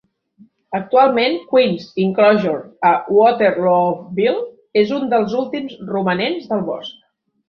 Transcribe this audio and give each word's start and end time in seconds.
Actualment, 0.77 1.35
Queens 1.49 1.83
Inclosure 2.03 2.61
a 2.91 2.93
Waterlooville 3.17 4.39
és 4.85 4.95
un 5.01 5.05
dels 5.13 5.37
últims 5.43 5.77
romanents 5.91 6.49
del 6.55 6.65
bosc. 6.71 6.97